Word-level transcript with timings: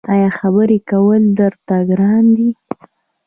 ایا 0.13 0.29
خبرې 0.39 0.77
کول 0.89 1.21
درته 1.39 1.77
ګران 1.89 2.23
دي؟ 2.35 2.49